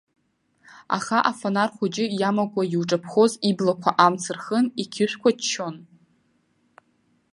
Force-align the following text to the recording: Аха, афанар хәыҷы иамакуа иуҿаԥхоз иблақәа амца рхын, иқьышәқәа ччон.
Аха, 0.97 1.17
афанар 1.31 1.69
хәыҷы 1.75 2.05
иамакуа 2.19 2.63
иуҿаԥхоз 2.73 3.31
иблақәа 3.49 3.91
амца 4.05 4.31
рхын, 4.37 4.65
иқьышәқәа 4.81 5.29
ччон. 5.37 5.75